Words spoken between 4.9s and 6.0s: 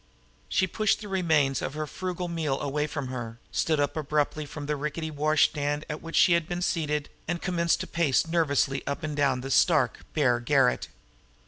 washstand